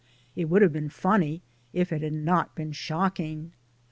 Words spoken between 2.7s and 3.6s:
shocking.